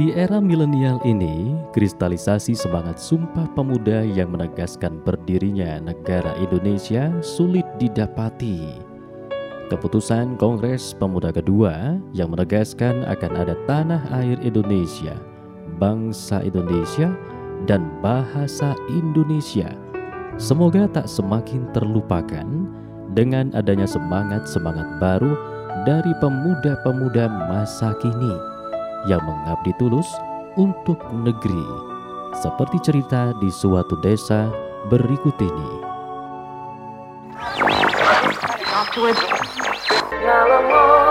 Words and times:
Di 0.00 0.16
era 0.16 0.40
milenial 0.40 0.96
ini, 1.04 1.52
kristalisasi 1.76 2.56
semangat 2.56 2.96
Sumpah 2.96 3.44
Pemuda 3.52 4.00
yang 4.00 4.32
menegaskan 4.32 4.96
berdirinya 5.04 5.76
negara 5.76 6.32
Indonesia 6.40 7.12
sulit 7.20 7.68
didapati. 7.76 8.80
Keputusan 9.68 10.40
Kongres 10.40 10.96
Pemuda 10.96 11.36
kedua 11.36 12.00
yang 12.16 12.32
menegaskan 12.32 13.04
akan 13.12 13.44
ada 13.44 13.52
tanah 13.68 14.00
air 14.24 14.40
Indonesia, 14.40 15.20
bangsa 15.76 16.40
Indonesia, 16.48 17.12
dan 17.68 17.84
bahasa 18.00 18.72
Indonesia. 18.88 19.68
Semoga 20.40 20.88
tak 20.88 21.12
semakin 21.12 21.68
terlupakan 21.76 22.48
dengan 23.12 23.52
adanya 23.52 23.84
semangat-semangat 23.84 24.96
baru 24.96 25.36
dari 25.84 26.16
pemuda-pemuda 26.24 27.28
masa 27.52 27.92
kini 28.00 28.49
yang 29.08 29.22
mengabdi 29.24 29.72
tulus 29.80 30.08
untuk 30.58 31.00
negeri, 31.14 31.64
seperti 32.36 32.76
cerita 32.82 33.32
di 33.38 33.48
suatu 33.48 33.96
desa 34.02 34.50
berikut 34.90 35.36
ini. 35.40 35.70
Ngalemo 40.20 41.09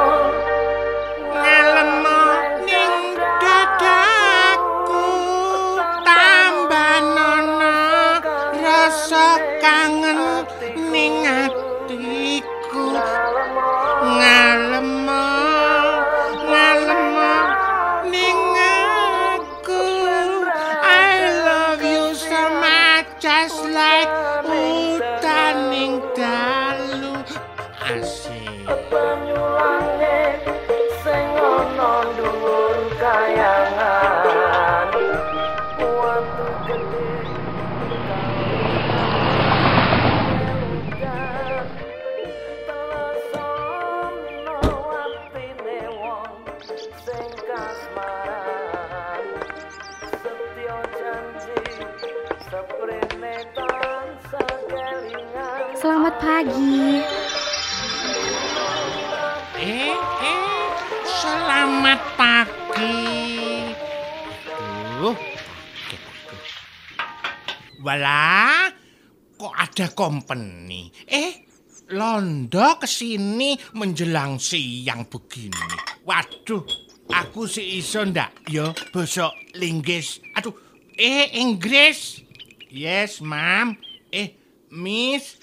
company? 70.00 70.88
Eh, 71.04 71.44
Londo 71.92 72.80
ke 72.80 72.88
sini 72.88 73.60
menjelang 73.76 74.40
siang 74.40 75.10
begini. 75.12 75.68
Waduh, 76.08 76.64
aku 77.12 77.50
si 77.50 77.82
iso 77.82 78.06
ndak 78.08 78.48
yo 78.48 78.72
bosok 78.94 79.36
linggis. 79.60 80.24
Aduh, 80.40 80.56
eh 80.96 81.34
Inggris. 81.36 82.24
Yes, 82.70 83.20
ma'am. 83.26 83.74
Eh, 84.14 84.38
miss. 84.72 85.42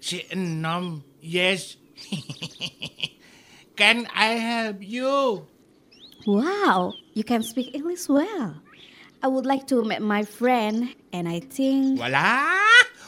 Si 0.00 0.24
enom. 0.32 1.04
Yes. 1.20 1.76
Can 3.78 4.08
I 4.10 4.40
help 4.40 4.80
you? 4.80 5.46
Wow, 6.26 6.96
you 7.14 7.24
can 7.24 7.42
speak 7.42 7.74
English 7.74 8.08
well. 8.08 8.56
I 9.22 9.26
would 9.28 9.46
like 9.46 9.66
to 9.68 9.82
meet 9.82 10.02
my 10.02 10.22
friend, 10.22 10.94
and 11.12 11.28
I 11.28 11.40
think 11.40 11.98
Wala! 11.98 12.61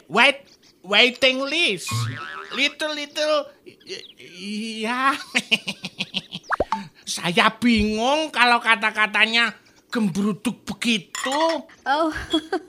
Wait, 0.05 0.45
waiting 0.85 1.41
list. 1.41 1.89
Little, 2.53 2.93
little, 2.93 3.49
y- 3.65 4.85
ya. 4.85 5.17
Saya 7.05 7.49
bingung 7.57 8.29
kalau 8.29 8.61
kata-katanya 8.61 9.53
gembruduk 9.89 10.61
begitu. 10.65 11.39
oh, 11.87 12.09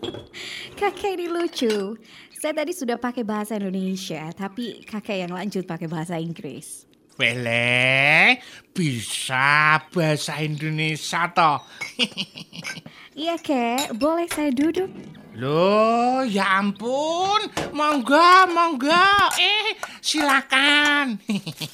kakek 0.81 1.19
ini 1.19 1.27
lucu. 1.29 1.97
Saya 2.37 2.53
tadi 2.53 2.77
sudah 2.77 3.01
pakai 3.01 3.25
bahasa 3.25 3.57
Indonesia, 3.57 4.29
tapi 4.37 4.85
kakek 4.85 5.25
yang 5.27 5.33
lanjut 5.33 5.65
pakai 5.65 5.89
bahasa 5.89 6.21
Inggris. 6.21 6.85
Wele, 7.17 8.37
bisa 8.77 9.81
bahasa 9.89 10.37
Indonesia 10.45 11.33
toh. 11.33 11.65
Iya 13.17 13.41
kek, 13.41 13.97
boleh 13.97 14.29
saya 14.29 14.53
duduk? 14.53 14.93
Loh, 15.41 16.21
ya 16.21 16.61
ampun. 16.61 17.49
Monggo, 17.73 18.45
monggo. 18.53 19.09
Eh, 19.41 19.73
silakan. 20.05 21.17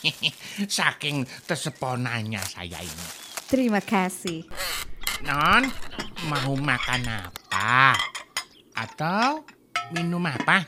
Saking 0.78 1.26
terseponanya 1.42 2.46
saya 2.46 2.78
ini. 2.78 3.06
Terima 3.50 3.82
kasih. 3.82 4.46
Non, 5.26 5.66
mau 6.30 6.54
makan 6.54 7.10
apa? 7.10 7.98
Atau 8.78 9.42
minum 9.90 10.22
apa? 10.22 10.62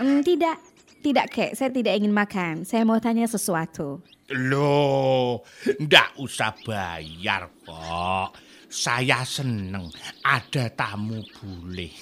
Hmm, 0.00 0.24
tidak, 0.24 0.56
tidak 1.06 1.26
kek. 1.30 1.52
Saya 1.54 1.70
tidak 1.70 1.94
ingin 1.94 2.10
makan. 2.10 2.66
Saya 2.66 2.82
mau 2.82 2.98
tanya 2.98 3.30
sesuatu. 3.30 4.02
Loh, 4.34 5.46
ndak 5.78 6.18
usah 6.18 6.50
bayar 6.66 7.46
kok. 7.62 8.34
Saya 8.66 9.22
seneng 9.22 9.86
ada 10.26 10.66
tamu 10.74 11.22
bule. 11.38 11.94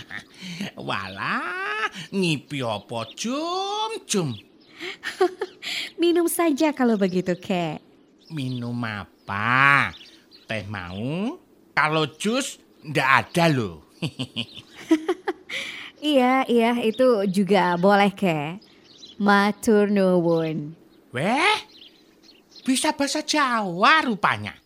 Walah, 0.88 1.92
ngipi 2.08 2.64
apa 2.64 3.04
jum-jum. 3.12 4.32
Minum 6.00 6.24
saja 6.32 6.72
kalau 6.72 6.96
begitu 6.96 7.36
kek. 7.36 7.84
Minum 8.32 8.80
apa? 8.80 9.92
Teh 10.48 10.64
mau? 10.72 11.36
Kalau 11.76 12.08
jus 12.16 12.56
ndak 12.80 13.08
ada 13.28 13.52
loh. 13.52 13.84
Iya, 16.02 16.42
iya, 16.50 16.82
itu 16.82 17.30
juga 17.30 17.78
boleh 17.78 18.10
kek. 18.10 18.58
Matur 19.22 19.86
nuwun. 19.86 20.74
Weh, 21.14 21.56
bisa 22.66 22.90
bahasa 22.90 23.22
Jawa 23.22 24.02
rupanya. 24.02 24.58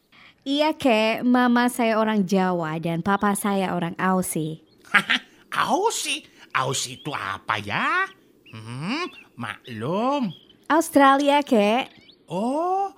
Iya 0.49 0.73
kek, 0.73 1.21
mama 1.29 1.69
saya 1.69 2.01
orang 2.01 2.25
Jawa 2.25 2.81
dan 2.81 3.05
papa 3.05 3.37
saya 3.37 3.77
orang 3.77 3.93
Aussie. 4.01 4.65
Aussie? 5.53 6.25
Aussie 6.57 6.97
itu 7.05 7.13
apa 7.13 7.61
ya? 7.61 8.09
Hmm, 8.57 9.05
maklum. 9.37 10.33
Australia 10.73 11.45
kek. 11.45 11.93
Oh, 12.33 12.97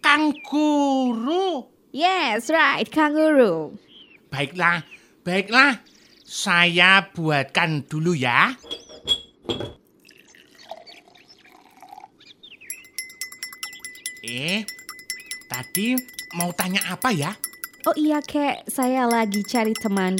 kanguru. 0.00 1.68
Yes, 1.92 2.48
right, 2.48 2.88
kangaroo. 2.88 3.76
Baiklah, 4.32 4.88
baiklah. 5.20 5.84
Saya 6.34 7.14
buatkan 7.14 7.86
dulu 7.86 8.10
ya. 8.10 8.58
Eh, 14.26 14.66
tadi 15.46 15.94
mau 16.34 16.50
tanya 16.50 16.82
apa 16.90 17.14
ya? 17.14 17.38
Oh 17.86 17.94
iya 17.94 18.18
kek, 18.18 18.66
saya 18.66 19.06
lagi 19.06 19.46
cari 19.46 19.78
teman. 19.78 20.18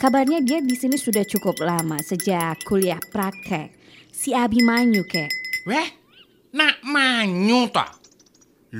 Kabarnya 0.00 0.40
dia 0.40 0.64
di 0.64 0.72
sini 0.72 0.96
sudah 0.96 1.28
cukup 1.28 1.60
lama 1.60 2.00
sejak 2.00 2.64
kuliah 2.64 2.96
praktek. 3.12 3.76
Si 4.16 4.32
Abimanyu 4.32 5.04
kek. 5.04 5.28
Weh, 5.68 5.92
nak 6.56 6.80
manyu 6.88 7.68
toh? 7.68 8.00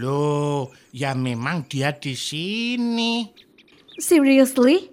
Loh, 0.01 0.73
ya 0.97 1.13
memang 1.13 1.69
dia 1.69 1.93
di 1.93 2.17
sini. 2.17 3.29
Seriously? 4.01 4.89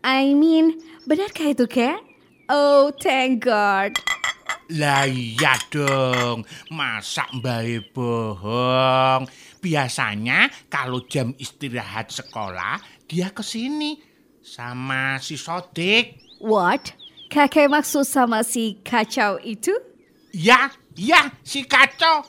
I 0.00 0.32
mean, 0.32 0.80
benarkah 1.06 1.54
itu 1.54 1.70
kek? 1.70 2.02
Oh, 2.50 2.90
thank 2.98 3.46
God. 3.46 3.94
Lah 4.74 5.06
iya 5.06 5.54
dong, 5.70 6.42
masa 6.74 7.30
mbak 7.30 7.94
bohong. 7.94 9.30
Biasanya 9.62 10.50
kalau 10.66 11.06
jam 11.06 11.30
istirahat 11.38 12.10
sekolah, 12.10 12.82
dia 13.06 13.30
ke 13.30 13.46
sini 13.46 14.02
sama 14.42 15.22
si 15.22 15.38
Sodik. 15.38 16.18
What? 16.42 16.98
Kakek 17.30 17.70
maksud 17.70 18.06
sama 18.06 18.42
si 18.42 18.82
kacau 18.82 19.38
itu? 19.42 19.74
Ya, 20.34 20.74
ya, 20.98 21.30
si 21.46 21.62
kacau. 21.62 22.26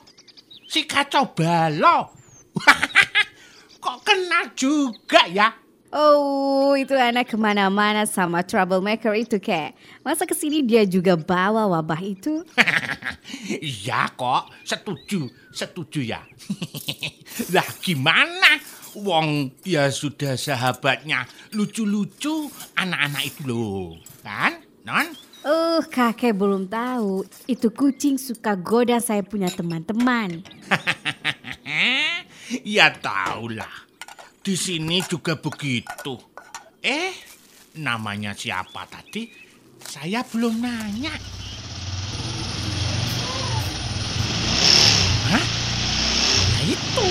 Si 0.70 0.86
kacau 0.86 1.34
balo. 1.34 2.14
Kok 3.82 3.98
kenal 4.06 4.54
juga 4.58 5.26
ya. 5.30 5.67
Oh, 5.88 6.76
itu 6.76 6.92
anak 6.92 7.32
ke 7.32 7.36
mana-mana 7.40 8.04
sama 8.04 8.44
troublemaker 8.44 9.16
itu 9.16 9.40
kek. 9.40 9.72
Masa 10.04 10.28
ke 10.28 10.36
sini 10.36 10.60
dia 10.60 10.84
juga 10.84 11.16
bawa 11.16 11.64
wabah 11.68 12.00
itu? 12.04 12.44
Iya 13.48 14.08
kok, 14.16 14.52
setuju, 14.64 15.28
setuju 15.52 16.00
ya. 16.00 16.20
lah 17.54 17.68
gimana? 17.80 18.56
Wong 18.96 19.52
ya 19.68 19.92
sudah 19.92 20.36
sahabatnya 20.36 21.28
lucu-lucu 21.52 22.48
anak-anak 22.72 23.22
itu 23.28 23.40
loh. 23.44 23.88
Kan, 24.24 24.64
Non? 24.88 25.04
Oh, 25.44 25.84
kakek 25.84 26.32
belum 26.32 26.72
tahu. 26.72 27.28
Itu 27.44 27.68
kucing 27.68 28.16
suka 28.16 28.56
goda 28.56 28.96
saya 29.04 29.20
punya 29.20 29.52
teman-teman. 29.52 30.40
ya 32.76 32.88
tahulah. 32.96 33.87
Di 34.48 34.56
sini 34.56 35.04
juga 35.04 35.36
begitu. 35.36 36.16
Eh, 36.80 37.12
namanya 37.84 38.32
siapa 38.32 38.88
tadi? 38.88 39.28
Saya 39.76 40.24
belum 40.24 40.56
nanya. 40.56 41.12
Hah? 45.28 45.44
Ya 46.48 46.60
itu. 46.64 47.06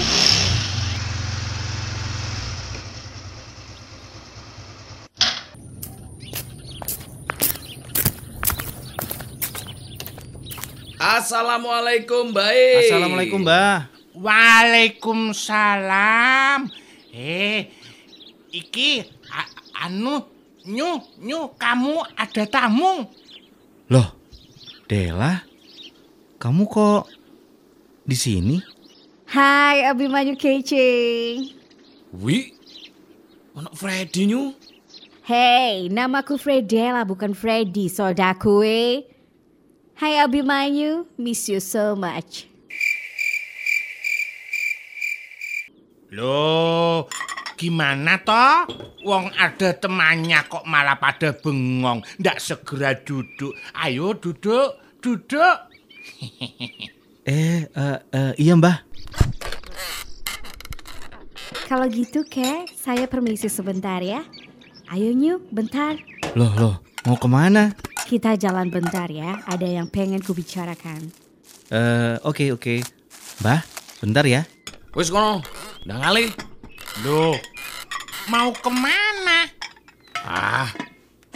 Assalamualaikum, 10.98 12.34
baik. 12.34 12.90
Assalamualaikum, 12.90 13.46
Mbah. 13.46 13.94
Waalaikumsalam. 14.18 16.87
Eh, 17.18 17.66
iki 18.54 19.02
a- 19.34 19.50
anu 19.90 20.22
nyu 20.70 21.02
nyu 21.18 21.50
kamu 21.58 22.06
ada 22.14 22.46
tamu. 22.46 23.10
Loh, 23.90 24.14
Dela, 24.86 25.42
kamu 26.38 26.70
kok 26.70 27.10
di 28.06 28.14
sini? 28.14 28.62
Hai 29.34 29.82
Abimanyu 29.90 30.38
kece. 30.38 30.86
Wi, 32.14 32.54
anak 33.58 33.74
Freddy 33.74 34.30
nyu. 34.30 34.54
Hey, 35.26 35.90
namaku 35.90 36.38
Fredella 36.38 37.02
bukan 37.04 37.34
Freddy, 37.34 37.90
saudaraku 37.90 38.62
eh. 38.64 39.04
Hai 39.98 40.22
Abimanyu, 40.22 41.10
miss 41.18 41.50
you 41.50 41.58
so 41.60 41.98
much. 41.98 42.46
Loh, 46.16 47.12
gimana 47.60 48.16
toh? 48.24 48.64
Wong 49.04 49.28
ada 49.36 49.76
temannya 49.76 50.40
kok 50.48 50.64
malah 50.64 50.96
pada 50.96 51.36
bengong. 51.36 52.00
Ndak 52.24 52.40
segera 52.40 52.96
duduk. 52.96 53.52
Ayo 53.76 54.16
duduk, 54.16 54.80
duduk. 55.04 55.58
Eh, 57.28 57.68
eh, 57.68 58.00
eh, 58.16 58.32
iya 58.40 58.56
Mbah. 58.56 58.88
Kalau 61.68 61.84
gitu 61.92 62.24
kek, 62.24 62.72
saya 62.72 63.04
permisi 63.12 63.52
sebentar 63.52 64.00
ya. 64.00 64.24
Ayo 64.88 65.12
Nyu, 65.12 65.44
bentar. 65.52 66.00
Loh, 66.40 66.56
loh, 66.56 66.80
mau 67.04 67.20
ke 67.20 67.28
mana? 67.28 67.76
Kita 68.08 68.40
jalan 68.40 68.72
bentar 68.72 69.12
ya, 69.12 69.44
ada 69.44 69.68
yang 69.68 69.92
pengen 69.92 70.24
kubicarakan. 70.24 71.12
Eh, 71.68 72.16
oke, 72.24 72.56
oke. 72.56 72.80
Mbah, 73.44 73.60
bentar 74.00 74.24
ya. 74.24 74.48
Wis 74.96 75.12
kono, 75.12 75.44
ndang 75.86 76.00
ngali. 76.02 76.26
Loh, 77.06 77.38
mau 78.32 78.50
ke 78.56 78.70
mana? 78.72 79.46
Ah, 80.26 80.72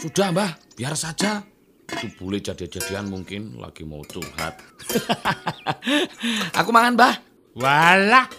sudah 0.02 0.34
mbah, 0.34 0.52
biar 0.74 0.98
saja. 0.98 1.46
Itu 1.92 2.08
boleh 2.18 2.40
jadi-jadian 2.40 3.12
mungkin 3.12 3.60
lagi 3.60 3.84
mau 3.84 4.02
curhat. 4.08 4.58
Aku 6.60 6.72
mangan 6.72 6.96
mbah. 6.96 7.16
Walah, 7.52 8.32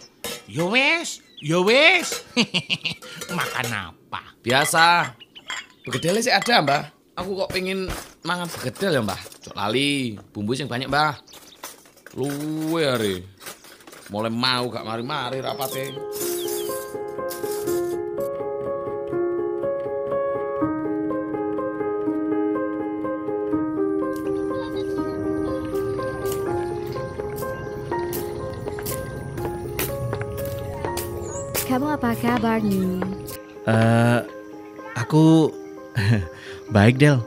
yo 0.48 0.72
wes, 0.72 1.20
yo 1.38 1.62
wes. 1.68 2.24
Makan 3.28 3.92
apa? 3.92 4.34
Biasa. 4.40 5.12
Begedel 5.84 6.24
sih 6.24 6.32
ada 6.32 6.64
mbah. 6.64 6.82
Aku 7.12 7.36
kok 7.36 7.52
pengen 7.52 7.92
mangan 8.24 8.48
begedel 8.48 8.98
ya 8.98 9.02
mbah. 9.04 9.20
Cok 9.44 9.52
lali, 9.52 10.16
bumbu 10.32 10.56
yang 10.56 10.70
banyak 10.70 10.88
mbah. 10.88 11.20
Luwe 12.16 12.82
hari. 12.88 13.31
Mulai 14.10 14.32
mau 14.32 14.66
gak 14.72 14.82
mari-mari 14.82 15.38
rapate. 15.38 15.94
Kamu 31.68 31.86
apa 31.88 32.12
kabar 32.18 32.60
Nyu? 32.60 33.00
Eh, 33.64 34.20
aku 34.92 35.48
baik, 36.74 37.00
Del. 37.00 37.22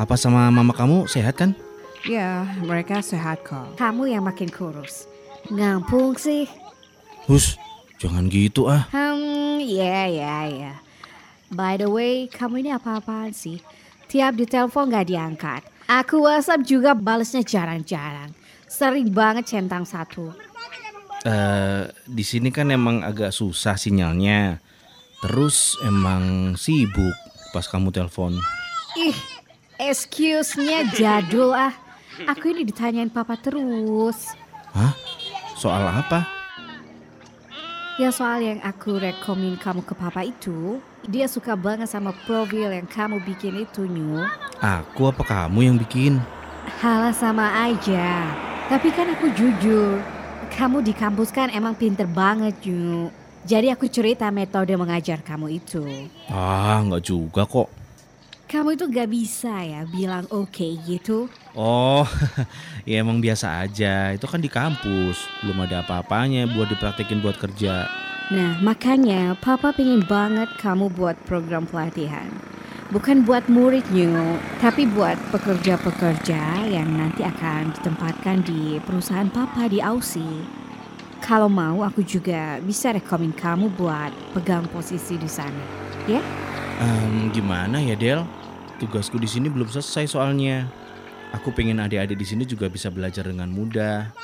Apa 0.00 0.16
sama 0.16 0.48
mama 0.48 0.72
kamu 0.72 1.04
sehat 1.10 1.36
kan? 1.36 1.52
Ya, 2.08 2.48
mereka 2.64 3.04
sehat 3.04 3.44
kok. 3.44 3.76
Kamu 3.76 4.08
yang 4.08 4.24
makin 4.24 4.48
kurus. 4.48 5.08
Ngampung 5.52 6.16
sih. 6.16 6.48
Hus, 7.28 7.56
jangan 8.00 8.28
gitu 8.28 8.68
ah. 8.68 8.88
Hmm, 8.92 9.60
ya 9.60 10.08
ya 10.08 10.36
ya. 10.48 10.74
By 11.52 11.76
the 11.80 11.88
way, 11.88 12.26
kamu 12.28 12.64
ini 12.64 12.70
apa-apaan 12.72 13.32
sih? 13.36 13.60
Tiap 14.08 14.36
ditelepon 14.36 14.92
gak 14.92 15.08
diangkat. 15.08 15.62
Aku 15.84 16.24
WhatsApp 16.24 16.64
juga 16.64 16.96
balesnya 16.96 17.44
jarang-jarang. 17.44 18.32
Sering 18.64 19.12
banget 19.12 19.52
centang 19.52 19.84
satu. 19.84 20.32
Eh, 21.24 21.84
di 22.04 22.24
sini 22.24 22.52
kan 22.52 22.68
emang 22.68 23.00
agak 23.00 23.32
susah 23.32 23.76
sinyalnya. 23.80 24.60
Terus 25.24 25.76
emang 25.80 26.52
sibuk 26.60 27.16
pas 27.52 27.64
kamu 27.64 27.88
telepon. 27.92 28.36
Ih, 28.96 29.16
excuse-nya 29.80 30.84
jadul 30.92 31.56
ah. 31.56 31.72
Aku 32.28 32.52
ini 32.52 32.68
ditanyain 32.68 33.08
papa 33.08 33.40
terus. 33.40 34.36
Hah? 34.76 34.92
Soal 35.64 35.80
apa? 35.88 36.28
Ya 37.96 38.12
soal 38.12 38.44
yang 38.44 38.60
aku 38.60 39.00
rekomin 39.00 39.56
kamu 39.56 39.80
ke 39.80 39.96
papa 39.96 40.20
itu, 40.20 40.76
dia 41.08 41.24
suka 41.24 41.56
banget 41.56 41.88
sama 41.88 42.12
profil 42.28 42.68
yang 42.68 42.84
kamu 42.84 43.24
bikin 43.24 43.64
itu, 43.64 43.88
Nyu. 43.88 44.28
Aku 44.60 45.08
apa 45.08 45.24
kamu 45.24 45.64
yang 45.64 45.76
bikin? 45.80 46.20
Halah 46.84 47.16
sama 47.16 47.48
aja. 47.64 48.28
Tapi 48.68 48.92
kan 48.92 49.08
aku 49.16 49.32
jujur. 49.32 50.04
Kamu 50.52 50.84
di 50.84 50.92
kampus 50.92 51.32
kan 51.32 51.48
emang 51.48 51.72
pinter 51.72 52.04
banget, 52.04 52.60
Nyu. 52.68 53.08
Jadi 53.48 53.72
aku 53.72 53.88
cerita 53.88 54.28
metode 54.28 54.76
mengajar 54.76 55.24
kamu 55.24 55.64
itu. 55.64 55.80
Ah, 56.28 56.84
nggak 56.84 57.08
juga 57.08 57.48
kok. 57.48 57.72
Kamu 58.54 58.78
itu 58.78 58.86
gak 58.86 59.10
bisa 59.10 59.66
ya 59.66 59.82
bilang 59.82 60.30
oke 60.30 60.78
gitu. 60.86 61.26
Oh, 61.58 62.06
ya 62.86 63.02
emang 63.02 63.18
biasa 63.18 63.66
aja. 63.66 64.14
Itu 64.14 64.30
kan 64.30 64.38
di 64.38 64.46
kampus, 64.46 65.26
belum 65.42 65.66
ada 65.66 65.82
apa-apanya 65.82 66.46
buat 66.54 66.70
dipraktekin 66.70 67.18
buat 67.18 67.34
kerja. 67.34 67.90
Nah 68.30 68.62
makanya 68.62 69.34
papa 69.42 69.74
pengen 69.74 70.06
banget 70.06 70.46
kamu 70.62 70.86
buat 70.94 71.18
program 71.26 71.66
pelatihan. 71.66 72.30
Bukan 72.94 73.26
buat 73.26 73.42
muridnya, 73.50 74.38
tapi 74.62 74.86
buat 74.86 75.18
pekerja-pekerja 75.34 76.70
yang 76.70 76.94
nanti 76.94 77.26
akan 77.26 77.74
ditempatkan 77.74 78.46
di 78.46 78.78
perusahaan 78.86 79.26
papa 79.34 79.66
di 79.66 79.82
Aussie. 79.82 80.46
Kalau 81.18 81.50
mau 81.50 81.82
aku 81.82 82.06
juga 82.06 82.62
bisa 82.62 82.94
rekomen 82.94 83.34
kamu 83.34 83.74
buat 83.74 84.14
pegang 84.30 84.70
posisi 84.70 85.18
di 85.18 85.26
sana. 85.26 85.58
Ya? 86.06 86.22
Em, 86.78 87.34
gimana 87.34 87.82
ya 87.82 87.98
Del? 87.98 88.43
Tugasku 88.82 89.16
di 89.22 89.28
sini 89.30 89.46
belum 89.46 89.70
selesai 89.70 90.10
soalnya. 90.10 90.66
Aku 91.34 91.50
pengen 91.50 91.82
adik-adik 91.82 92.18
di 92.18 92.26
sini 92.26 92.42
juga 92.46 92.70
bisa 92.70 92.90
belajar 92.90 93.26
dengan 93.26 93.50
mudah. 93.50 94.14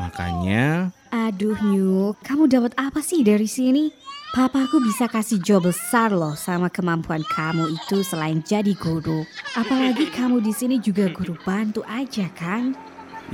Makanya, 0.00 0.92
Aduh 1.12 1.56
Nyu, 1.60 2.16
kamu 2.24 2.48
dapat 2.48 2.72
apa 2.80 3.04
sih 3.04 3.20
dari 3.20 3.44
sini? 3.44 3.92
Papaku 4.30 4.78
bisa 4.78 5.10
kasih 5.10 5.42
job 5.42 5.66
besar 5.66 6.14
loh 6.14 6.38
sama 6.38 6.70
kemampuan 6.70 7.26
kamu 7.26 7.66
itu 7.74 8.06
selain 8.06 8.38
jadi 8.46 8.78
guru. 8.78 9.26
Apalagi 9.58 10.06
kamu 10.14 10.38
di 10.38 10.54
sini 10.54 10.78
juga 10.78 11.10
guru 11.10 11.34
bantu 11.42 11.82
aja 11.90 12.30
kan? 12.38 12.78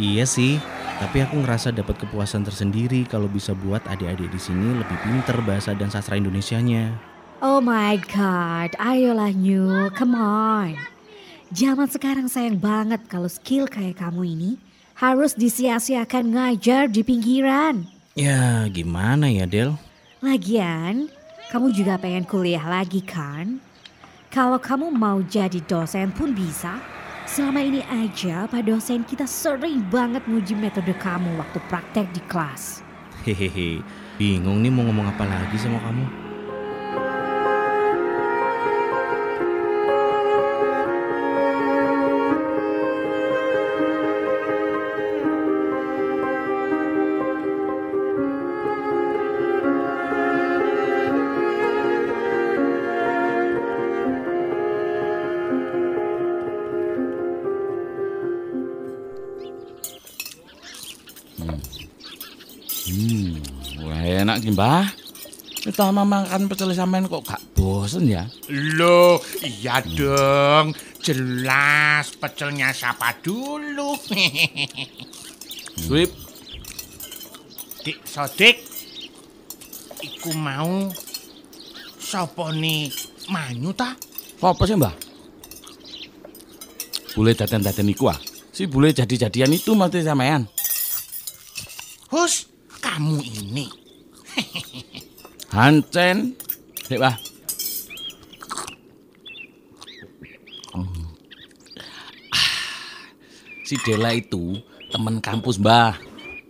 iya 0.00 0.24
sih. 0.24 0.60
Tapi 0.96 1.20
aku 1.20 1.44
ngerasa 1.44 1.76
dapat 1.76 2.00
kepuasan 2.00 2.48
tersendiri 2.48 3.04
kalau 3.04 3.28
bisa 3.28 3.52
buat 3.52 3.84
adik-adik 3.84 4.32
di 4.32 4.40
sini 4.40 4.72
lebih 4.72 4.96
pinter 5.04 5.36
bahasa 5.44 5.76
dan 5.76 5.92
sastra 5.92 6.16
Indonesianya. 6.16 7.15
Oh 7.44 7.60
my 7.60 8.00
god, 8.16 8.72
ayolah 8.80 9.28
Nyu, 9.28 9.92
come 9.92 10.16
on. 10.16 10.72
Zaman 11.52 11.84
sekarang 11.84 12.32
sayang 12.32 12.56
banget 12.56 13.04
kalau 13.12 13.28
skill 13.28 13.68
kayak 13.68 14.00
kamu 14.00 14.32
ini 14.32 14.50
harus 14.96 15.36
disia-siakan 15.36 16.32
ngajar 16.32 16.88
di 16.88 17.04
pinggiran. 17.04 17.84
Ya, 18.16 18.64
gimana 18.72 19.28
ya 19.28 19.44
Del? 19.44 19.76
Lagian, 20.24 21.12
kamu 21.52 21.76
juga 21.76 22.00
pengen 22.00 22.24
kuliah 22.24 22.64
lagi 22.64 23.04
kan? 23.04 23.60
Kalau 24.32 24.56
kamu 24.56 24.88
mau 24.96 25.20
jadi 25.20 25.60
dosen 25.60 26.16
pun 26.16 26.32
bisa. 26.32 26.80
Selama 27.28 27.60
ini 27.60 27.84
aja 27.84 28.48
Pak 28.48 28.64
dosen 28.64 29.04
kita 29.04 29.28
sering 29.28 29.84
banget 29.92 30.24
nguji 30.24 30.56
metode 30.56 30.96
kamu 30.96 31.36
waktu 31.36 31.60
praktek 31.68 32.08
di 32.16 32.22
kelas. 32.32 32.80
Hehehe, 33.28 33.84
bingung 34.16 34.64
nih 34.64 34.72
mau 34.72 34.88
ngomong 34.88 35.12
apa 35.12 35.28
lagi 35.28 35.60
sama 35.60 35.76
kamu. 35.84 36.25
Sih, 64.46 64.54
Mbah. 64.54 64.86
Utama 65.66 66.06
makan 66.06 66.46
pecel 66.46 66.70
sampean 66.70 67.10
kok 67.10 67.26
gak 67.26 67.42
bosen 67.58 68.06
ya? 68.06 68.30
Loh, 68.78 69.18
iya 69.42 69.82
dong. 69.82 70.70
Jelas 71.02 72.14
pecelnya 72.14 72.70
siapa 72.70 73.18
dulu. 73.18 73.98
Sweep. 75.82 76.14
Dik 77.82 77.98
Sodik. 78.06 78.62
Iku 79.98 80.30
mau 80.38 80.86
sapa 81.98 82.54
nih 82.54 82.94
manyu 83.26 83.74
ta? 83.74 83.98
Apa 84.38 84.62
sih, 84.70 84.78
Mbah? 84.78 84.94
Boleh 87.18 87.34
dadan-dadan 87.34 87.90
iku 87.90 88.14
ah. 88.14 88.20
Si 88.54 88.70
boleh 88.70 88.94
jadi-jadian 88.94 89.50
itu 89.50 89.74
mati 89.74 89.98
sampean. 90.06 90.46
Hus, 92.14 92.46
kamu 92.78 93.18
ini. 93.18 93.85
Hancen. 95.56 96.36
Ah, 97.10 97.16
Si 103.66 103.74
Dela 103.82 104.14
itu 104.14 104.62
temen 104.94 105.18
kampus, 105.18 105.58
Mbah. 105.58 105.98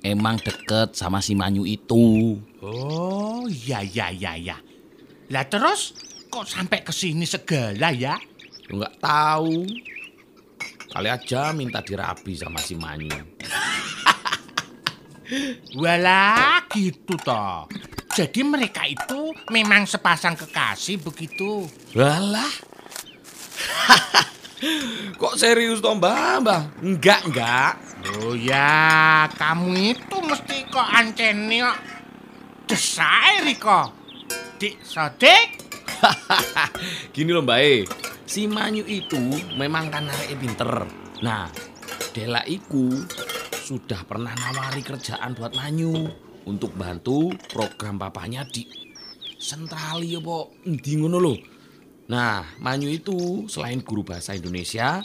Emang 0.05 0.39
deket 0.39 0.95
sama 0.95 1.19
si 1.19 1.33
Manyu 1.35 1.67
itu. 1.67 2.39
Oh, 2.63 3.49
iya 3.49 3.83
iya 3.83 4.13
iya 4.13 4.33
iya. 4.39 4.57
Lah 5.35 5.43
terus 5.51 5.97
kok 6.31 6.47
sampai 6.47 6.87
ke 6.87 6.93
sini 6.95 7.27
segala 7.27 7.91
ya? 7.91 8.15
Lu 8.71 8.79
nggak 8.79 9.03
tahu. 9.03 9.67
Kali 10.93 11.09
aja 11.11 11.51
minta 11.51 11.83
dirapi 11.83 12.39
sama 12.39 12.63
si 12.63 12.79
Manyu. 12.79 13.11
Walah, 15.75 16.67
gitu 16.71 17.19
toh. 17.19 17.67
Jadi 18.17 18.41
mereka 18.47 18.87
itu 18.89 19.35
memang 19.53 19.85
sepasang 19.85 20.39
kekasih 20.39 21.03
begitu. 21.03 21.67
Walah. 21.93 22.53
Kok 25.21 25.35
serius 25.37 25.85
toh, 25.85 25.99
Mbah? 25.99 26.41
Mbah? 26.41 26.63
Enggak, 26.81 27.21
enggak. 27.29 27.73
Oh 28.23 28.33
ya, 28.39 29.27
kamu 29.35 29.99
itu 29.99 30.17
mesti 30.23 30.63
kok 30.71 30.89
anceni 30.95 31.59
kok. 31.59 31.79
Desai 32.71 33.43
Riko. 33.43 33.91
Dik 34.57 34.81
Sodik. 34.81 35.61
Gini 37.15 37.31
loh, 37.35 37.43
Mbak 37.45 37.59
E. 37.61 37.75
Si 38.27 38.47
Manyu 38.47 38.87
itu 38.87 39.21
memang 39.59 39.91
kan 39.91 40.07
pinter. 40.39 40.87
Nah, 41.21 41.51
Dela 42.17 42.41
iku 42.49 42.91
sudah 43.67 44.07
pernah 44.07 44.31
nawari 44.31 44.79
kerjaan 44.79 45.35
buat 45.35 45.51
Manyu 45.59 46.07
untuk 46.47 46.71
bantu 46.79 47.35
program 47.51 47.99
papanya 47.99 48.47
di 48.47 48.63
sentrali 49.43 50.15
ya, 50.15 50.23
Pok. 50.23 50.71
Endi 50.71 50.95
ngono 50.95 51.19
lho. 51.19 51.35
Nah, 52.07 52.47
Manyu 52.63 52.95
itu 52.95 53.51
selain 53.51 53.83
guru 53.83 54.07
bahasa 54.07 54.39
Indonesia, 54.39 55.03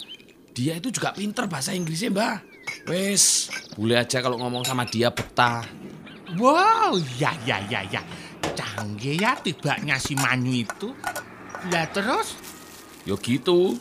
dia 0.53 0.77
itu 0.77 0.93
juga 0.93 1.09
pinter 1.17 1.49
bahasa 1.49 1.73
Inggrisnya, 1.73 2.13
Mbak. 2.13 2.37
Wes, 2.85 3.49
boleh 3.73 3.97
aja 3.97 4.21
kalau 4.21 4.37
ngomong 4.37 4.61
sama 4.61 4.85
dia 4.85 5.09
betah. 5.09 5.65
Wow, 6.37 7.01
ya 7.17 7.33
ya 7.49 7.65
ya 7.65 7.81
ya. 7.89 8.05
Canggih 8.53 9.17
ya 9.17 9.33
tibanya 9.41 9.97
si 9.97 10.13
Manyu 10.13 10.61
itu. 10.61 10.93
Lah 11.73 11.89
terus? 11.89 12.37
Yo 13.09 13.17
gitu. 13.17 13.73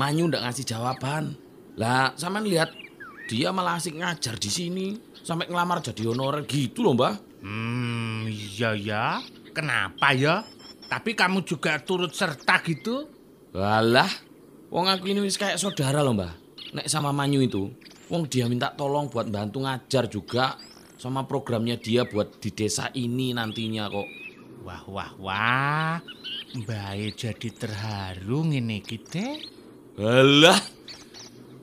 Manyu 0.00 0.24
ndak 0.24 0.48
ngasih 0.48 0.64
jawaban. 0.64 1.36
Lah, 1.76 2.16
sampean 2.16 2.48
lihat 2.48 2.79
dia 3.30 3.54
malah 3.54 3.78
asik 3.78 3.94
ngajar 3.94 4.34
di 4.42 4.50
sini 4.50 4.86
sampai 5.22 5.46
ngelamar 5.46 5.78
jadi 5.86 6.10
honorer 6.10 6.42
gitu 6.50 6.82
loh, 6.82 6.98
Mbah. 6.98 7.14
Hmm, 7.46 8.26
iya 8.26 8.74
ya. 8.74 9.22
Kenapa 9.54 10.10
ya? 10.10 10.42
Tapi 10.90 11.14
kamu 11.14 11.46
juga 11.46 11.78
turut 11.78 12.10
serta 12.10 12.58
gitu? 12.66 13.06
Walah, 13.54 14.10
wong 14.74 14.90
aku 14.90 15.14
ini 15.14 15.22
wis 15.22 15.38
kayak 15.38 15.62
saudara 15.62 16.02
loh, 16.02 16.10
Mbah. 16.18 16.34
Nek 16.74 16.90
sama 16.90 17.14
Manyu 17.14 17.38
itu, 17.38 17.70
wong 18.10 18.26
dia 18.26 18.50
minta 18.50 18.74
tolong 18.74 19.06
buat 19.06 19.30
bantu 19.30 19.62
ngajar 19.62 20.10
juga 20.10 20.58
sama 20.98 21.22
programnya 21.22 21.78
dia 21.78 22.02
buat 22.02 22.42
di 22.42 22.50
desa 22.50 22.90
ini 22.98 23.30
nantinya 23.30 23.86
kok. 23.86 24.08
Wah 24.66 24.82
wah 24.90 25.10
wah. 25.22 25.96
Mbak 26.50 27.14
jadi 27.14 27.48
terharu 27.54 28.42
ngene 28.50 28.82
kita. 28.82 29.38
Walah. 29.94 30.58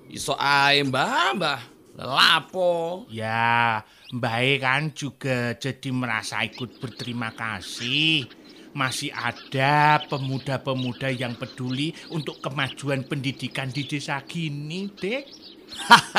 Iso 0.08 0.36
ae, 0.40 0.84
Mbah, 0.88 1.36
Mbah. 1.36 1.62
Lapo? 1.98 3.04
Ya, 3.10 3.82
Mbak 4.14 4.62
kan 4.62 4.82
juga 4.94 5.58
jadi 5.58 5.90
merasa 5.90 6.46
ikut 6.46 6.78
berterima 6.78 7.34
kasih. 7.34 8.30
Masih 8.78 9.10
ada 9.10 10.06
pemuda-pemuda 10.06 11.10
yang 11.10 11.34
peduli 11.34 11.98
untuk 12.14 12.38
kemajuan 12.46 13.10
pendidikan 13.10 13.74
di 13.74 13.90
desa 13.90 14.22
gini, 14.22 14.94
Dek. 14.94 15.26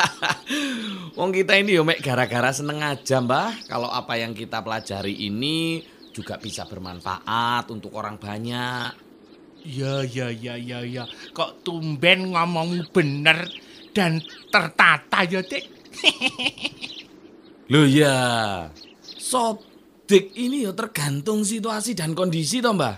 Wong 1.17 1.31
kita 1.31 1.55
ini 1.57 1.79
yo 1.79 1.87
mek 1.87 2.03
gara-gara 2.03 2.51
seneng 2.51 2.83
aja, 2.83 3.23
Mbah. 3.23 3.63
Kalau 3.71 3.87
apa 3.87 4.19
yang 4.19 4.35
kita 4.35 4.59
pelajari 4.59 5.15
ini 5.15 5.79
juga 6.11 6.35
bisa 6.35 6.67
bermanfaat 6.67 7.71
untuk 7.71 7.95
orang 7.95 8.19
banyak. 8.19 8.91
Ya, 9.63 10.03
ya, 10.03 10.27
ya, 10.27 10.59
ya, 10.59 10.83
ya. 10.83 11.03
Kok 11.31 11.63
tumben 11.63 12.35
ngomong 12.35 12.91
bener 12.91 13.47
dan 13.99 14.23
tertata 14.47 15.27
ya, 15.27 15.43
Dek? 15.43 15.63
Loh 17.67 17.83
ya, 17.83 18.15
sodik 19.03 20.31
ini 20.39 20.63
yo 20.63 20.71
tergantung 20.71 21.43
situasi 21.43 21.91
dan 21.91 22.15
kondisi 22.15 22.63
toh, 22.63 22.71
Mbah. 22.71 22.95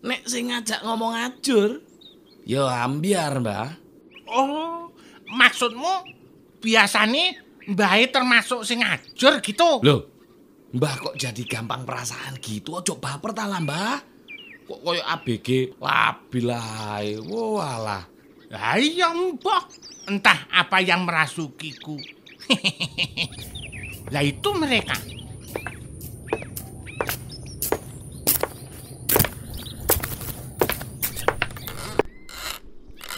Nek 0.00 0.24
sing 0.24 0.48
ngajak 0.48 0.80
ngomong 0.80 1.12
ajur, 1.12 1.84
yo 2.48 2.64
ambiar, 2.64 3.36
Mbah. 3.36 3.68
Oh, 4.32 4.88
maksudmu 5.28 6.08
biasanya 6.64 7.36
Mbak 7.68 8.16
termasuk 8.16 8.64
sing 8.64 8.80
ngajur 8.80 9.44
gitu? 9.44 9.84
Loh, 9.84 10.08
Mbah 10.72 10.94
kok 11.04 11.14
jadi 11.20 11.42
gampang 11.44 11.84
perasaan 11.84 12.40
gitu? 12.40 12.80
Ojo 12.80 12.96
baper 12.96 13.36
ta 13.36 13.44
lah, 13.44 13.60
Mbah. 13.60 13.98
Kok 14.70 14.80
koyo 14.86 15.02
ABG 15.02 15.76
labil 15.82 16.50
ae. 16.50 17.18
Walah. 17.20 18.06
Lah 18.50 18.74
iya 18.82 19.14
mbah, 19.14 19.62
entah 20.10 20.50
apa 20.50 20.82
yang 20.82 21.06
merasukiku. 21.06 21.94
lah 24.12 24.26
itu 24.26 24.50
mereka. 24.58 24.98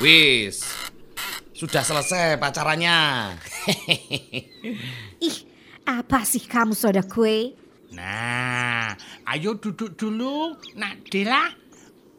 Wis. 0.04 0.68
Sudah 1.56 1.80
selesai 1.80 2.36
pacarannya. 2.36 3.32
Ih, 5.32 5.38
apa 5.88 6.28
sih 6.28 6.44
kamu 6.44 6.76
soda 6.76 7.00
kue? 7.08 7.56
Nah, 7.96 8.92
ayo 9.32 9.56
duduk 9.56 9.96
dulu, 9.96 10.60
Nak 10.76 11.08
Dela. 11.08 11.48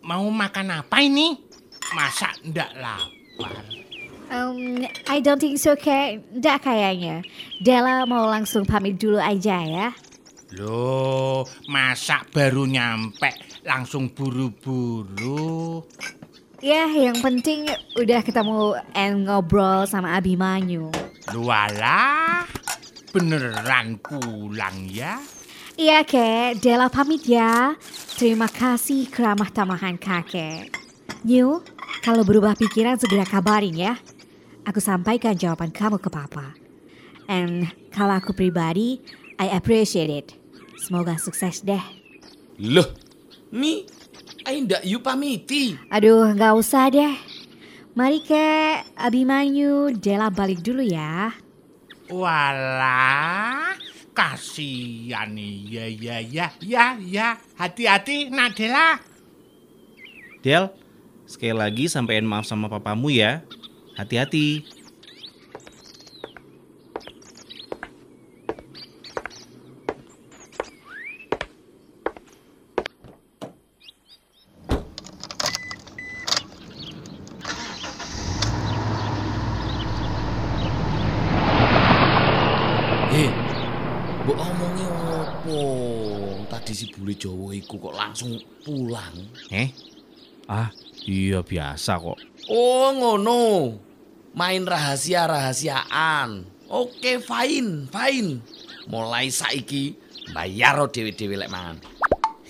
Mau 0.02 0.26
makan 0.34 0.82
apa 0.82 0.98
ini? 1.06 1.53
Masa 1.94 2.30
ndak 2.42 2.74
lapar? 2.78 3.64
Um, 4.34 4.82
I 5.06 5.22
don't 5.22 5.38
think 5.38 5.62
so, 5.62 5.78
kayak 5.78 6.26
Nggak 6.34 6.66
kayaknya. 6.66 7.22
Della 7.62 8.02
mau 8.10 8.26
langsung 8.26 8.66
pamit 8.66 8.98
dulu 8.98 9.22
aja 9.22 9.62
ya. 9.62 9.94
Loh, 10.58 11.46
masa 11.70 12.26
baru 12.30 12.70
nyampe 12.70 13.30
langsung 13.66 14.10
buru-buru? 14.14 15.82
Ya, 16.62 16.86
yang 16.86 17.18
penting 17.22 17.66
udah 17.98 18.22
ketemu 18.22 18.78
and 18.94 19.26
ngobrol 19.26 19.86
sama 19.90 20.14
Abimanyu. 20.18 20.94
Lualah, 21.34 22.46
beneran 23.10 23.98
pulang 23.98 24.86
ya? 24.90 25.18
Iya 25.74 26.06
kek, 26.06 26.62
Dela 26.62 26.86
pamit 26.86 27.26
ya. 27.26 27.74
Terima 28.14 28.46
kasih 28.46 29.10
keramah 29.10 29.50
tamahan 29.50 29.98
kakek. 29.98 30.70
New, 31.26 31.66
kalau 32.04 32.28
berubah 32.28 32.60
pikiran 32.60 33.00
segera 33.00 33.24
kabarin 33.24 33.72
ya. 33.72 33.96
Aku 34.68 34.84
sampaikan 34.84 35.40
jawaban 35.40 35.72
kamu 35.72 36.04
ke 36.04 36.12
papa. 36.12 36.52
And 37.32 37.72
kalau 37.96 38.20
aku 38.20 38.36
pribadi, 38.36 39.00
I 39.40 39.56
appreciate 39.56 40.12
it. 40.12 40.28
Semoga 40.84 41.16
sukses 41.16 41.64
deh. 41.64 41.80
Loh, 42.60 42.92
Mi, 43.56 43.88
ayo 44.44 44.68
ndak 44.68 44.84
you 44.84 45.00
pamiti. 45.00 45.80
Aduh, 45.88 46.36
nggak 46.36 46.54
usah 46.60 46.92
deh. 46.92 47.16
Mari 47.96 48.20
kek, 48.26 48.90
Abimanyu, 49.00 49.96
Dela 49.96 50.28
balik 50.28 50.60
dulu 50.66 50.84
ya. 50.84 51.32
Walah, 52.12 53.78
kasihan 54.12 55.32
ya 55.40 55.86
ya 55.88 56.18
ya 56.20 56.48
ya 56.60 56.98
ya. 57.00 57.38
Hati-hati 57.56 58.34
Nadela. 58.34 59.00
Del, 60.44 60.68
sekali 61.28 61.56
lagi 61.56 61.86
sampaikan 61.92 62.28
maaf 62.30 62.48
sama 62.48 62.72
papamu 62.72 63.12
ya. 63.12 63.44
Hati-hati. 64.00 64.64
Opo? 85.44 85.60
Tadi 86.48 86.72
si 86.72 86.88
bule 86.96 87.12
Jawa 87.20 87.52
iku 87.52 87.76
kok 87.76 87.96
langsung 88.00 88.40
pulang. 88.64 89.12
Eh? 89.52 89.83
Iya 91.04 91.44
biasa 91.44 92.00
kok. 92.00 92.18
Oh, 92.48 92.88
ngono. 92.96 93.76
Main 94.34 94.64
rahasia-rahasiaan. 94.66 96.48
Oke, 96.72 97.20
fine, 97.22 97.86
fine. 97.92 98.42
Mulai 98.90 99.30
saiki 99.30 100.00
bayar 100.32 100.80
dhewe-dhewe 100.90 101.36
lek 101.38 101.52
mangan. 101.52 101.78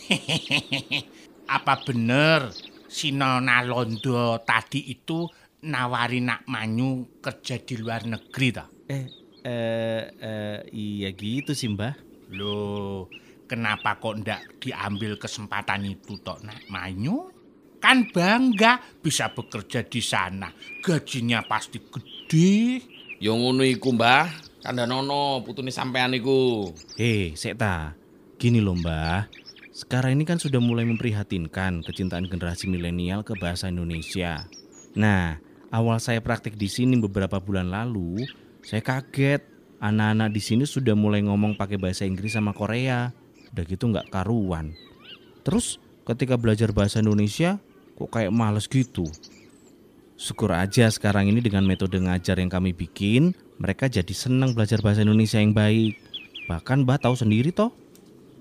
Apa 1.55 1.81
bener 1.81 2.53
si 2.87 3.09
Nona 3.11 3.65
Londo 3.65 4.37
tadi 4.45 4.85
itu 4.93 5.25
nawari 5.65 6.21
nak 6.21 6.45
Manyu 6.45 7.19
kerja 7.19 7.57
di 7.57 7.75
luar 7.81 8.05
negeri 8.05 8.49
ta? 8.53 8.69
Eh, 8.87 9.05
eh, 9.43 10.03
eh, 10.21 10.59
iya 10.71 11.09
gitu 11.11 11.57
sih 11.57 11.73
mbah. 11.73 11.97
Loh, 12.37 13.09
kenapa 13.49 13.97
kok 13.97 14.21
ndak 14.21 14.61
diambil 14.61 15.17
kesempatan 15.17 15.89
itu 15.89 16.21
tok 16.21 16.45
nak 16.45 16.61
Manyu? 16.69 17.32
Kan 17.83 18.07
bangga 18.15 18.79
bisa 19.03 19.35
bekerja 19.35 19.83
di 19.83 19.99
sana. 19.99 20.47
Gajinya 20.79 21.43
pasti 21.43 21.83
gede. 21.83 22.79
Yo 23.19 23.35
ngono 23.35 23.67
iku, 23.67 23.91
Mbah. 23.91 24.55
Kandhanono 24.63 25.43
putune 25.43 25.75
sampean 25.75 26.15
iku. 26.15 26.71
Eh, 26.95 27.35
Sekta. 27.35 27.99
Gini 28.39 28.63
loh 28.63 28.79
mbah. 28.79 29.27
Sekarang 29.75 30.15
ini 30.15 30.23
kan 30.23 30.39
sudah 30.39 30.63
mulai 30.63 30.87
memprihatinkan 30.87 31.83
kecintaan 31.83 32.31
generasi 32.31 32.71
milenial 32.71 33.27
ke 33.27 33.35
bahasa 33.35 33.67
Indonesia. 33.67 34.47
Nah, 34.95 35.39
awal 35.67 35.99
saya 35.99 36.23
praktik 36.23 36.55
di 36.55 36.71
sini 36.71 36.95
beberapa 36.95 37.43
bulan 37.43 37.71
lalu, 37.71 38.23
saya 38.63 38.79
kaget. 38.79 39.43
Anak-anak 39.83 40.31
di 40.31 40.39
sini 40.39 40.63
sudah 40.63 40.95
mulai 40.95 41.27
ngomong 41.27 41.59
pakai 41.59 41.75
bahasa 41.75 42.07
Inggris 42.07 42.31
sama 42.31 42.55
Korea. 42.55 43.11
Udah 43.51 43.63
gitu 43.67 43.91
nggak 43.91 44.15
karuan. 44.15 44.71
Terus 45.43 45.75
ketika 46.07 46.39
belajar 46.39 46.71
bahasa 46.71 47.03
Indonesia, 47.03 47.59
kok 47.97 48.09
kayak 48.09 48.33
males 48.33 48.65
gitu. 48.69 49.05
Syukur 50.13 50.53
aja 50.55 50.87
sekarang 50.87 51.27
ini 51.27 51.41
dengan 51.43 51.65
metode 51.65 51.99
ngajar 51.99 52.39
yang 52.39 52.47
kami 52.47 52.71
bikin, 52.71 53.33
mereka 53.59 53.89
jadi 53.89 54.13
senang 54.13 54.53
belajar 54.55 54.79
bahasa 54.79 55.03
Indonesia 55.03 55.41
yang 55.41 55.51
baik. 55.51 55.99
Bahkan 56.47 56.85
Mbah 56.85 57.01
tahu 57.01 57.15
sendiri 57.17 57.51
toh, 57.51 57.73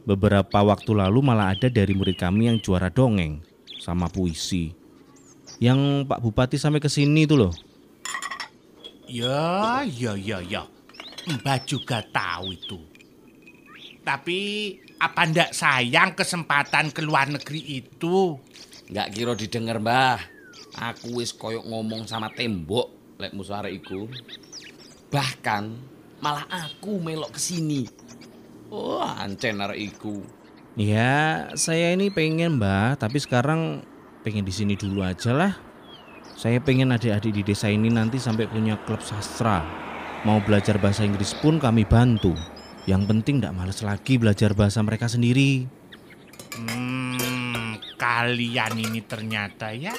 beberapa 0.05 0.63
waktu 0.63 0.91
lalu 0.95 1.21
malah 1.23 1.55
ada 1.55 1.67
dari 1.73 1.95
murid 1.97 2.19
kami 2.19 2.51
yang 2.51 2.59
juara 2.63 2.93
dongeng 2.93 3.43
sama 3.83 4.07
puisi. 4.07 4.75
Yang 5.59 6.07
Pak 6.07 6.21
Bupati 6.23 6.57
sampai 6.59 6.83
ke 6.83 6.91
sini 6.91 7.27
tuh 7.27 7.49
loh. 7.49 7.55
Ya, 9.07 9.83
ya, 9.87 10.17
ya, 10.17 10.39
ya. 10.41 10.63
Mbak 11.29 11.59
juga 11.69 12.03
tahu 12.03 12.57
itu. 12.57 12.79
Tapi 14.03 14.41
apa 14.99 15.31
ndak 15.31 15.55
sayang 15.55 16.19
kesempatan 16.19 16.91
ke 16.91 17.03
luar 17.03 17.31
negeri 17.31 17.83
itu? 17.83 18.35
Nggak 18.93 19.09
kira 19.17 19.33
didengar, 19.33 19.81
Mbah. 19.81 20.21
Aku 20.77 21.17
wis 21.17 21.33
koyok 21.33 21.65
ngomong 21.65 22.05
sama 22.05 22.29
tembok 22.29 23.17
lek 23.17 23.33
musuh 23.33 23.65
iku. 23.73 24.05
Bahkan 25.09 25.63
malah 26.21 26.45
aku 26.49 27.01
melok 27.01 27.33
ke 27.33 27.41
sini. 27.41 27.89
Oh, 28.69 29.01
ancen 29.01 29.65
arek 29.65 29.81
iku. 29.81 30.21
Ya, 30.77 31.49
saya 31.57 31.93
ini 31.97 32.13
pengen 32.13 32.61
Mbah, 32.61 33.01
tapi 33.01 33.17
sekarang 33.17 33.81
pengen 34.25 34.45
di 34.45 34.53
sini 34.53 34.77
dulu 34.77 35.01
aja 35.05 35.33
lah. 35.33 35.53
Saya 36.37 36.61
pengen 36.61 36.93
adik-adik 36.93 37.33
di 37.33 37.43
desa 37.45 37.69
ini 37.69 37.93
nanti 37.93 38.21
sampai 38.21 38.49
punya 38.49 38.81
klub 38.89 39.01
sastra. 39.05 39.65
Mau 40.25 40.41
belajar 40.45 40.77
bahasa 40.77 41.05
Inggris 41.05 41.33
pun 41.41 41.57
kami 41.57 41.89
bantu. 41.89 42.33
Yang 42.89 43.09
penting 43.09 43.41
tidak 43.41 43.57
males 43.57 43.81
lagi 43.81 44.21
belajar 44.21 44.53
bahasa 44.57 44.81
mereka 44.85 45.09
sendiri. 45.09 45.69
Hmm, 46.57 46.92
kalian 48.13 48.77
ini 48.77 49.01
ternyata 49.09 49.73
ya. 49.73 49.97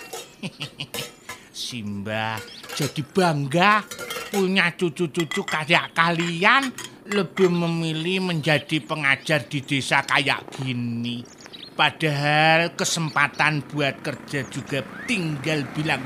Simba 1.54 2.38
jadi 2.74 3.02
bangga 3.02 3.86
punya 4.30 4.74
cucu-cucu 4.74 5.42
kayak 5.46 5.94
kalian 5.98 6.74
lebih 7.10 7.50
memilih 7.50 8.34
menjadi 8.34 8.82
pengajar 8.86 9.46
di 9.50 9.66
desa 9.66 10.06
kayak 10.06 10.46
gini. 10.62 11.26
Padahal 11.74 12.78
kesempatan 12.78 13.66
buat 13.66 14.02
kerja 14.06 14.46
juga 14.46 14.86
tinggal 15.10 15.66
bilang 15.74 16.06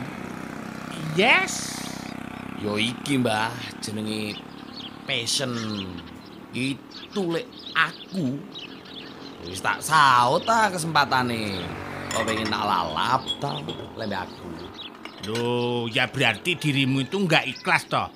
yes. 1.20 1.76
Yo 2.64 2.80
iki, 2.80 3.20
Mbah, 3.20 3.52
jenenge 3.84 4.40
passion. 5.04 5.52
Itu 6.56 7.36
lek 7.36 7.48
aku 7.76 8.40
wis 9.48 9.64
tak 9.64 9.80
saut 9.80 10.44
ta 10.44 10.68
kesempatane. 10.68 11.87
Kok 12.14 12.24
pengen 12.24 12.48
tak 12.48 12.64
lalap 12.64 13.22
ta 13.42 13.52
lembe 13.98 14.18
aku. 14.18 14.48
Loh, 15.28 15.92
ya 15.92 16.08
berarti 16.08 16.56
dirimu 16.56 17.04
itu 17.04 17.20
nggak 17.20 17.46
ikhlas 17.58 17.90
toh. 17.90 18.08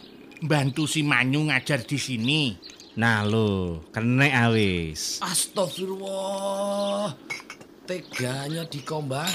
Bantu 0.42 0.88
si 0.88 1.04
Manyu 1.04 1.52
ngajar 1.52 1.84
di 1.84 1.98
sini. 2.00 2.56
Nah 2.98 3.24
lo, 3.24 3.84
kena 3.92 4.48
awis. 4.48 5.20
Astagfirullah. 5.24 7.16
Teganya 7.88 8.64
diko, 8.68 9.04
Mbah. 9.04 9.32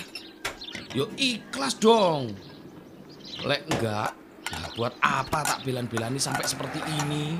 Yo 0.96 1.08
ikhlas 1.20 1.76
dong. 1.76 2.32
Lek 3.44 3.68
enggak, 3.68 4.16
nah 4.48 4.66
buat 4.76 4.96
apa 5.04 5.44
tak 5.44 5.68
belan-belani 5.68 6.16
sampai 6.16 6.48
seperti 6.48 6.80
ini? 7.04 7.36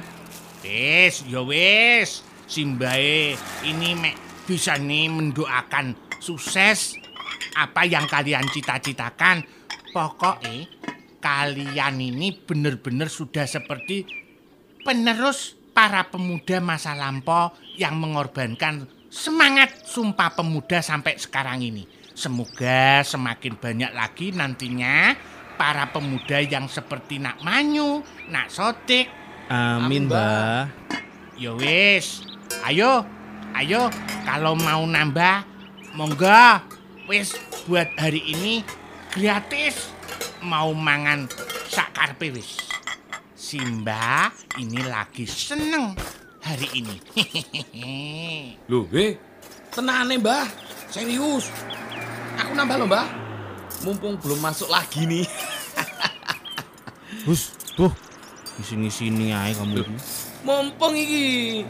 Wis, 0.61 1.24
ya 1.24 1.40
wis. 1.40 2.20
Simbae 2.46 3.35
ini 3.66 3.96
mek 3.98 4.14
bisa 4.46 4.79
nih 4.79 5.11
mendoakan 5.11 5.98
sukses 6.22 6.94
apa 7.57 7.87
yang 7.88 8.05
kalian 8.07 8.46
cita-citakan. 8.51 9.44
Pokoknya 9.90 10.68
kalian 11.20 11.96
ini 11.99 12.33
benar-benar 12.37 13.09
sudah 13.09 13.49
seperti 13.49 14.05
penerus 14.85 15.57
para 15.72 16.07
pemuda 16.09 16.61
masa 16.61 16.92
lampau 16.92 17.53
yang 17.77 17.96
mengorbankan 17.96 18.87
semangat 19.09 19.88
sumpah 19.88 20.37
pemuda 20.37 20.85
sampai 20.85 21.16
sekarang 21.16 21.64
ini. 21.64 21.85
Semoga 22.16 23.05
semakin 23.05 23.61
banyak 23.61 23.92
lagi 23.92 24.33
nantinya 24.33 25.12
para 25.61 25.88
pemuda 25.92 26.40
yang 26.40 26.68
seperti 26.68 27.20
Nak 27.20 27.44
Manyu, 27.44 28.01
Nak 28.33 28.49
Sotik, 28.49 29.09
Amin, 29.46 30.11
Mbah. 30.11 30.66
Ya 31.38 31.55
wis. 31.55 32.27
Ayo, 32.66 33.07
ayo 33.55 33.87
kalau 34.27 34.59
mau 34.59 34.83
nambah 34.83 35.46
monggo. 35.94 36.75
Wis 37.07 37.38
buat 37.71 37.87
hari 37.95 38.19
ini 38.19 38.66
gratis. 39.14 39.95
Mau 40.42 40.75
mangan 40.75 41.31
sakarpe 41.71 42.35
wis. 42.35 42.59
Simba 43.38 44.35
ini 44.59 44.83
lagi 44.83 45.23
seneng 45.23 45.95
hari 46.42 46.66
ini. 46.75 46.99
Loh, 48.66 48.90
eh, 48.90 49.14
tenane, 49.71 50.19
Mbah. 50.19 50.51
Serius. 50.90 51.47
Aku 52.42 52.59
nambah 52.59 52.75
loh, 52.75 52.90
Mbah. 52.90 53.07
Mumpung 53.87 54.19
belum 54.19 54.42
masuk 54.42 54.66
lagi 54.66 55.07
nih. 55.07 55.27
Hus, 57.23 57.55
tuh. 57.79 57.95
Di 58.59 58.62
sini-sini 58.66 59.31
aja 59.31 59.62
kamu 59.62 59.79
ini. 59.79 59.99
Mumpung 60.42 60.95
iki. 60.99 61.62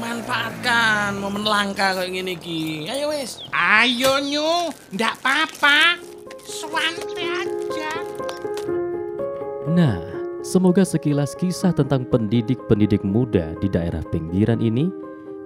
Manfaatkan 0.00 1.20
momen 1.20 1.44
langka 1.44 1.92
kayak 1.92 2.08
gini 2.08 2.34
ki. 2.40 2.88
Ayo 2.88 3.12
wis. 3.12 3.44
Ayo 3.52 4.24
nyu, 4.24 4.72
ndak 4.96 5.20
apa-apa. 5.20 6.00
Suante 6.48 7.20
aja. 7.20 7.92
Nah, 9.68 10.00
semoga 10.40 10.84
sekilas 10.84 11.36
kisah 11.36 11.76
tentang 11.76 12.08
pendidik-pendidik 12.08 13.04
muda 13.04 13.52
di 13.60 13.68
daerah 13.68 14.00
pinggiran 14.08 14.60
ini 14.64 14.88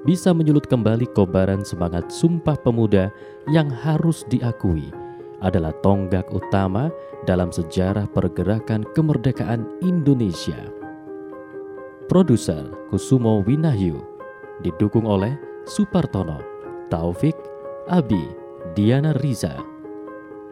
bisa 0.07 0.31
menyulut 0.31 0.71
kembali 0.71 1.11
kobaran 1.11 1.67
semangat 1.67 2.15
Sumpah 2.15 2.55
Pemuda 2.63 3.11
yang 3.51 3.67
harus 3.67 4.23
diakui 4.31 4.95
adalah 5.43 5.75
tonggak 5.83 6.31
utama 6.31 6.89
dalam 7.27 7.51
sejarah 7.51 8.07
pergerakan 8.15 8.87
kemerdekaan 8.95 9.67
Indonesia. 9.83 10.71
Produser 12.07 12.71
Kusumo 12.89 13.43
Winahyu 13.43 14.16
didukung 14.63 15.05
oleh 15.05 15.35
Supartono, 15.67 16.39
Taufik, 16.89 17.35
Abi, 17.91 18.23
Diana 18.79 19.13
Riza. 19.19 19.59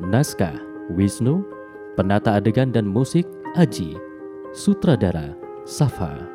Naskah 0.02 0.58
Wisnu, 0.90 1.46
penata 1.94 2.36
adegan 2.36 2.74
dan 2.74 2.90
musik 2.90 3.24
Aji, 3.54 3.94
sutradara 4.50 5.38
Safa. 5.62 6.33